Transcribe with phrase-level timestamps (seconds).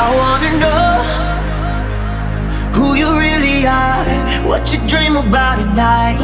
[0.00, 0.90] I wanna know
[2.72, 4.04] who you really are,
[4.46, 6.20] what you dream about at night.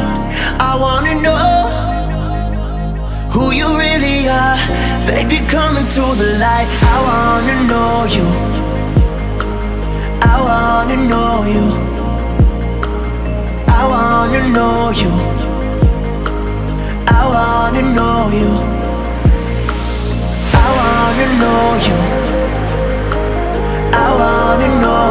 [0.59, 1.85] I wanna know
[3.33, 4.57] who you really are,
[5.05, 5.45] baby.
[5.49, 6.69] Come into the light.
[6.93, 8.27] I wanna know you.
[10.33, 11.67] I wanna know you.
[13.67, 15.11] I wanna know you.
[17.19, 18.51] I wanna know you.
[20.63, 22.04] I wanna know you.
[24.55, 25.04] Wanna know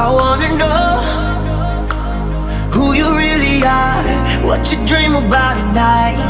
[0.00, 1.02] I wanna know
[2.70, 6.20] who you really are, what you dream about at night.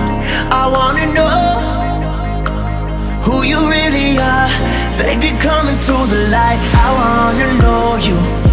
[0.51, 1.61] I wanna know
[3.21, 4.49] who you really are,
[4.97, 5.37] baby.
[5.39, 6.61] Coming to the light.
[6.87, 8.48] I wanna know you.